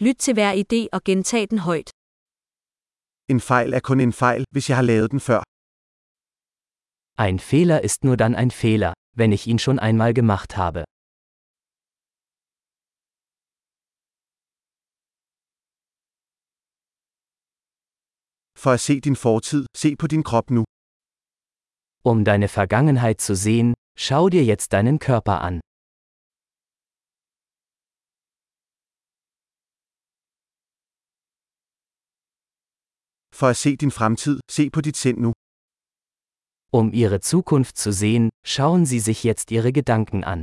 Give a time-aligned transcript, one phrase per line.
[0.00, 1.90] Lyt til hver idé og gentag den højt.
[3.32, 5.40] En fejl er kun en fejl, hvis jeg har lavet den før.
[7.26, 10.80] Ein Fehler ist nur dann ein Fehler, wenn ich ihn schon einmal gemacht habe.
[18.62, 20.64] For at se din fortid, se på din krop nu.
[22.04, 25.60] Um deine Vergangenheit zu sehen, schau dir jetzt deinen Körper an.
[33.38, 35.32] For at se din fremtid, se på dit sind nu.
[36.72, 40.42] Um ihre Zukunft zu sehen, schauen Sie sich jetzt Ihre Gedanken an.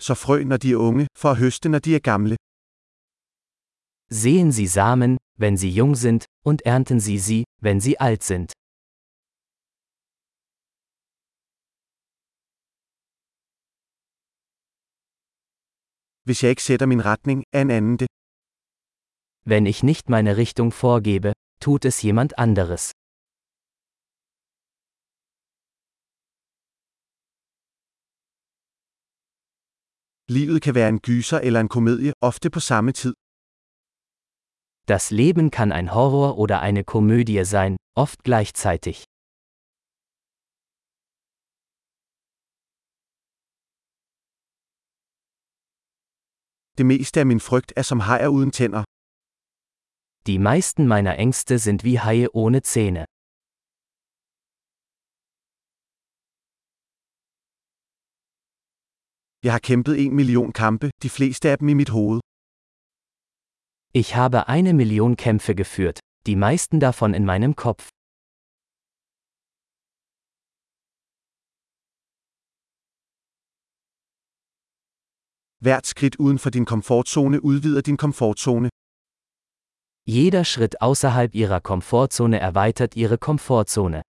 [0.00, 2.36] Så frø, når de er unge, for at høste, når de er gamle.
[4.10, 8.52] Sehen Sie Samen, wenn sie jung sind, und ernten Sie sie, wenn sie alt sind.
[16.26, 18.08] Hvis jeg ikke sætter min retning, er en anden det.
[19.50, 22.92] Wenn ich nicht meine Richtung vorgebe, tut es jemand anderes.
[30.28, 33.14] Livet kan være en gyser eller en komedie, ofte på samme tid.
[34.88, 39.04] Das Leben kann ein Horror oder eine Komödie sein, oft gleichzeitig.
[46.78, 48.82] Det meste af min frygt er som hajer uden tænder.
[50.26, 53.04] Die meisten meiner Ängste sind wie Haie ohne Zähne.
[59.44, 62.20] Jeg har kæmpet en million kampe, de fleste af dem i mit hoved.
[63.94, 67.88] Ich habe eine Million Kämpfe geführt, die meisten davon in meinem Kopf.
[75.66, 78.68] Hvert skridt uden for din komfortzone udvider din komfortzone.
[80.16, 84.02] Jeder Schritt außerhalb Ihrer Komfortzone erweitert Ihre Komfortzone.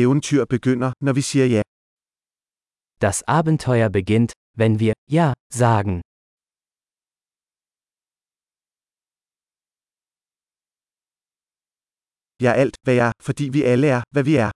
[0.00, 1.62] Eventyr begynder, når vi siger ja.
[3.00, 6.02] Das Abenteuer beginnt, wenn wir Ja sagen.
[12.42, 14.50] Jeg er alt, hvad jeg er, fordi vi alle er, hvad vi er.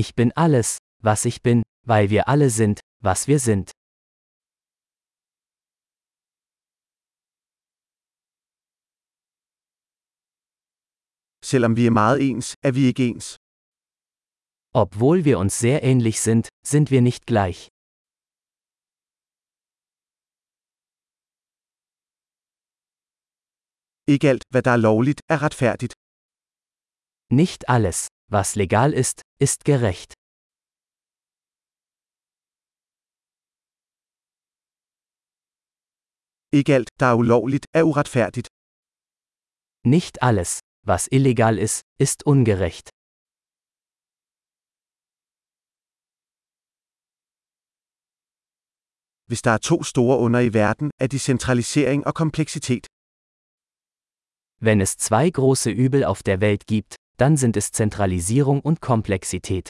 [0.00, 3.68] Ich bin alles, was ich bin, weil wir alle sind, was wir sind.
[11.50, 13.26] Selvom vi er meget ens, er vi ikke ens.
[14.74, 17.68] Obwohl wir uns sehr ähnlich sind, sind wir nicht gleich.
[24.06, 25.91] Ikke alt, hvad der er lovligt, er retfærdigt.
[27.32, 30.12] Nicht alles, was legal ist, ist gerecht.
[36.52, 38.48] Ikke alt, der er ulovligt, er uretfærdigt.
[39.82, 42.90] Nicht alles, was illegal ist, ist ungerecht.
[49.26, 52.86] Hvis der er to store under i verden, er de centralisering og kompleksitet.
[54.60, 59.68] Wenn es zwei große Übel auf der Welt gibt, dann sind es Zentralisierung und Komplexität.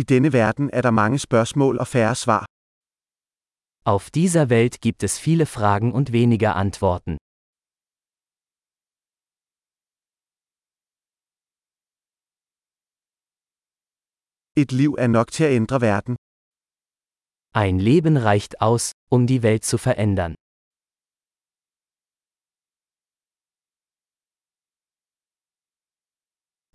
[0.00, 2.44] I denne verden er der mange spørgsmål og færre svar.
[3.84, 7.18] Auf dieser Welt gibt es viele Fragen und weniger Antworten.
[14.56, 16.16] Et liv er nok til at ændre verden.
[17.56, 20.34] Ein Leben reicht aus, um die Welt zu verändern.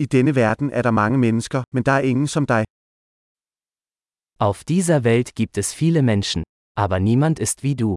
[0.02, 2.66] I denne verden er der mange mennesker, men der er ingen som dig.
[4.40, 6.42] Auf dieser Welt gibt es viele Menschen,
[6.76, 7.96] aber niemand ist wie du.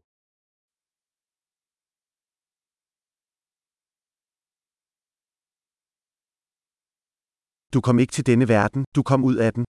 [7.72, 9.64] Du kom ikke til denne verden, du kom ud af den.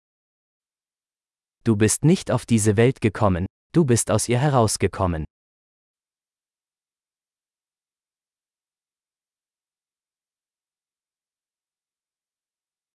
[1.67, 5.25] Du bist nicht auf diese Welt gekommen, du bist aus ihr herausgekommen.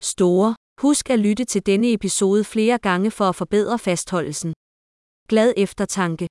[0.03, 0.55] Store.
[0.81, 4.53] Husk at lytte til denne episode flere gange for at forbedre fastholdelsen.
[5.27, 6.27] Glad eftertanke.